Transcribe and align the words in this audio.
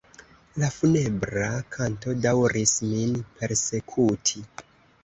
La 0.61 0.69
funebra 0.77 1.49
kanto 1.75 2.17
daŭris 2.25 2.75
min 2.95 3.17
persekuti. 3.39 4.49